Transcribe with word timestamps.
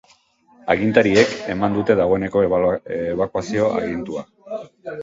Agintariek 0.75 1.35
eman 1.55 1.77
dute 1.81 1.99
dagoeneko 2.01 2.43
ebakuazio 2.49 3.71
agintua. 3.79 4.27